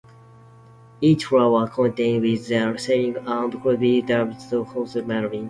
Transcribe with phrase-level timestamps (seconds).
[0.99, 5.35] Each floor contains with ceilings and could be divided to house multiple tenants.